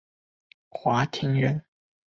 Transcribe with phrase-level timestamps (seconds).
[0.71, 1.63] 华亭人。